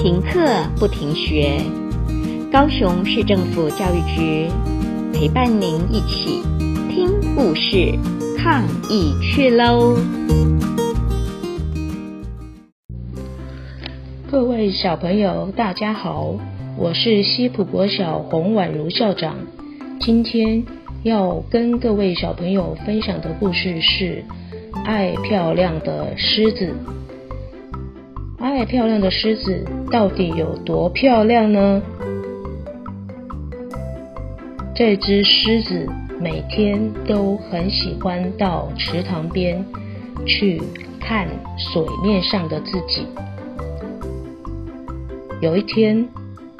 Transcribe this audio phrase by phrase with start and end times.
[0.00, 1.60] 停课不停学，
[2.52, 4.46] 高雄市政府教育局
[5.12, 6.40] 陪伴您一起
[6.88, 7.98] 听故事、
[8.38, 9.96] 抗疫去喽！
[14.30, 16.36] 各位小朋友，大家好，
[16.76, 19.34] 我是西埔国小洪婉如校长。
[20.00, 20.62] 今天
[21.02, 24.24] 要跟各位小朋友分享的故事是
[24.84, 26.66] 《爱漂亮的狮子》。
[28.40, 31.82] 爱漂亮的狮子到底有多漂亮呢？
[34.76, 35.88] 这只狮子
[36.20, 39.64] 每天都很喜欢到池塘边
[40.24, 40.62] 去
[41.00, 43.06] 看水面上的自己。
[45.40, 46.08] 有一天，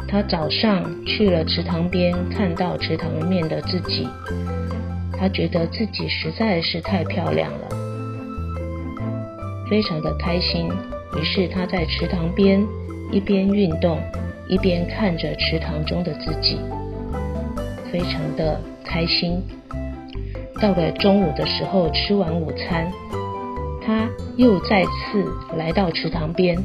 [0.09, 4.09] 他早上去了池塘边，看到池塘里面的自己，
[5.13, 7.69] 他觉得自己实在是太漂亮了，
[9.71, 10.69] 非常的开心。
[11.17, 12.65] 于是他在池塘边
[13.11, 13.99] 一边运动，
[14.47, 16.59] 一边看着池塘中的自己，
[17.91, 19.43] 非常的开心。
[20.61, 22.93] 到了中午的时候，吃完午餐，
[23.85, 25.25] 他又再次
[25.57, 26.57] 来到池塘边。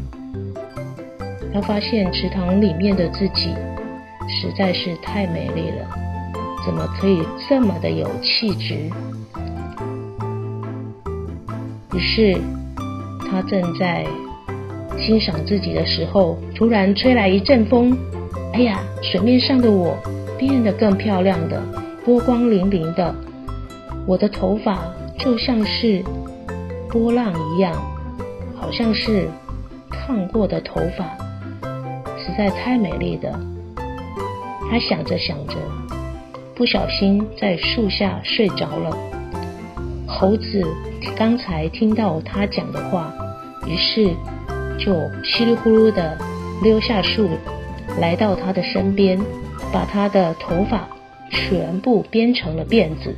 [1.53, 3.53] 他发现池塘里面的自己
[4.27, 5.87] 实在是太美丽了，
[6.65, 8.89] 怎么可以这么的有气质？
[11.93, 12.37] 于是
[13.31, 14.05] 他正在。
[15.05, 17.97] 欣赏自己的时候，突然吹来一阵风，
[18.53, 19.97] 哎呀，水面上的我
[20.39, 21.61] 变得更漂亮的，
[22.05, 23.13] 波光粼粼的，
[24.07, 24.79] 我的头发
[25.19, 26.01] 就像是
[26.89, 27.73] 波浪一样，
[28.55, 29.27] 好像是
[29.89, 31.03] 烫过的头发，
[32.17, 33.37] 实在太美丽的。
[34.71, 35.55] 他想着想着，
[36.55, 38.97] 不小心在树下睡着了。
[40.07, 40.63] 猴子
[41.17, 43.13] 刚才听到他讲的话，
[43.67, 44.15] 于是。
[44.77, 46.17] 就稀里呼噜的
[46.61, 47.29] 溜下树，
[47.99, 49.19] 来到他的身边，
[49.71, 50.87] 把他的头发
[51.29, 53.15] 全部编成了辫子。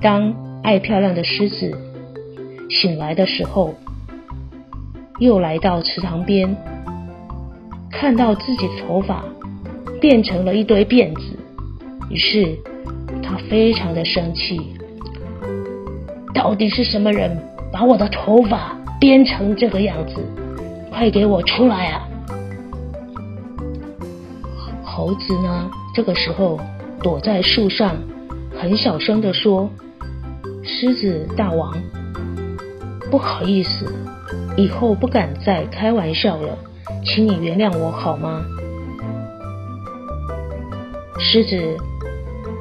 [0.00, 1.76] 当爱漂亮的狮子
[2.70, 3.74] 醒来的时候，
[5.18, 6.56] 又来到池塘边，
[7.90, 9.24] 看到自己的头发
[10.00, 11.38] 变成了一堆辫子，
[12.10, 12.56] 于是
[13.22, 14.58] 他非常的生气，
[16.34, 17.38] 到底是什么人？
[17.72, 20.16] 把我的头发编成这个样子，
[20.90, 22.06] 快给我出来啊！
[24.84, 26.60] 猴子呢，这个时候
[27.02, 27.96] 躲在树上，
[28.60, 29.70] 很小声地说
[30.62, 31.72] ：“狮子大王，
[33.10, 33.90] 不好意思，
[34.56, 36.56] 以后不敢再开玩笑了，
[37.04, 38.44] 请你原谅我好吗？”
[41.18, 41.76] 狮子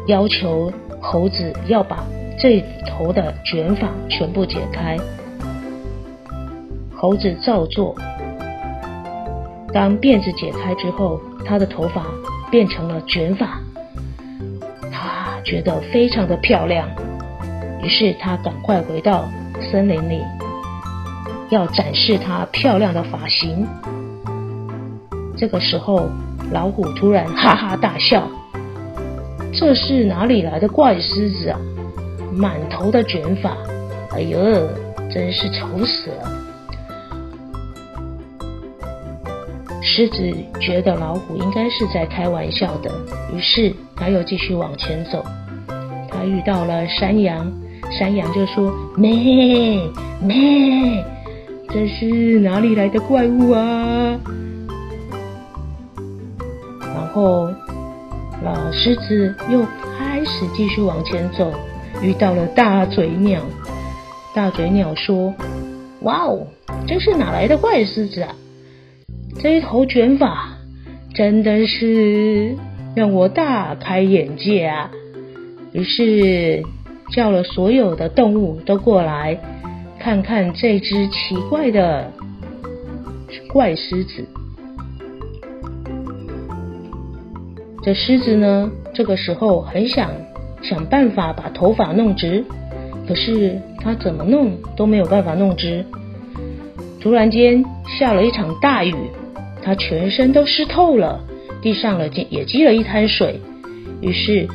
[0.08, 0.72] 要求
[1.02, 1.98] 猴子要把。
[2.42, 4.98] 这头的卷发全部解开，
[6.96, 7.96] 猴子照做。
[9.72, 12.04] 当辫子解开之后，他的头发
[12.50, 13.60] 变成了卷发，
[14.92, 16.90] 他觉得非常的漂亮。
[17.84, 19.30] 于是他赶快回到
[19.72, 20.24] 森林里，
[21.52, 23.68] 要展示他漂亮的发型。
[25.38, 26.10] 这个时候，
[26.52, 28.28] 老虎突然哈哈大笑
[29.54, 31.60] ：“这是哪里来的怪狮子啊？”
[32.32, 33.58] 满头的卷发，
[34.12, 34.40] 哎呦，
[35.10, 36.32] 真是丑死了！
[39.84, 42.90] 狮子觉得老虎应该是在开玩笑的，
[43.34, 45.24] 于是他又继续往前走。
[46.10, 47.52] 他遇到了山羊，
[47.92, 49.12] 山羊就说：“咩
[50.22, 51.04] 咩，
[51.70, 54.20] 这是哪里来的怪物啊？”
[56.80, 57.50] 然后
[58.44, 59.66] 老狮子又
[59.98, 61.52] 开始继续往前走。
[62.02, 63.42] 遇到了大嘴鸟，
[64.34, 65.34] 大嘴鸟说
[66.02, 66.48] ：“哇哦，
[66.88, 68.36] 这是哪来的怪狮子啊？
[69.40, 70.58] 这一头卷发
[71.14, 72.56] 真的是
[72.96, 74.90] 让我大开眼界啊！”
[75.74, 76.64] 于是
[77.12, 79.40] 叫了所有的动物都过来
[80.00, 82.12] 看看这只奇怪的
[83.54, 84.26] 怪狮子。
[87.84, 90.10] 这狮子呢，这个时候很想。
[90.62, 92.44] 想办法把头发弄直，
[93.08, 95.84] 可是他怎么弄都没有办法弄直。
[97.02, 97.64] 突然间
[98.00, 98.96] 下了一场大雨，
[99.64, 101.20] 他全身都湿透了，
[101.62, 103.40] 地上了也积了一滩水。
[104.02, 104.48] 于是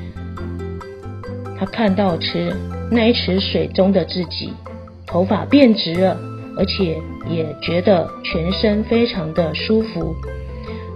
[1.59, 2.53] 他看到池
[2.91, 4.53] 那一池水中的自己，
[5.07, 6.17] 头发变直了，
[6.57, 6.97] 而且
[7.29, 10.15] 也觉得全身非常的舒服。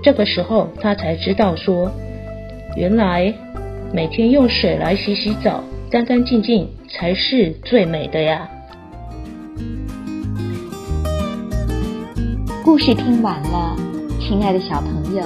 [0.02, 1.90] 这个时候他才知道说，
[2.76, 3.34] 原来。
[3.92, 8.48] 每天用水来洗洗澡，干干净净才是最美的呀。
[12.64, 13.76] 故事听完了，
[14.20, 15.22] 亲爱的小朋友，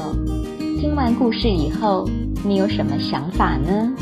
[0.80, 2.08] 听完故事以后，
[2.42, 3.92] 你有什么想法呢？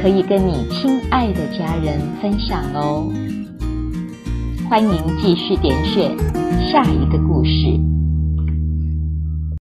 [0.00, 3.12] 可以跟你亲爱的家人分享哦。
[4.70, 6.16] 欢迎继续点选
[6.70, 7.93] 下一个故事。